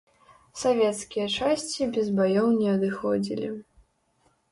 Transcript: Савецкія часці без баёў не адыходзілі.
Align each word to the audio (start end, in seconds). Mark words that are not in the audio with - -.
Савецкія 0.59 1.27
часці 1.39 1.87
без 1.97 2.07
баёў 2.19 2.47
не 2.61 2.69
адыходзілі. 2.77 3.51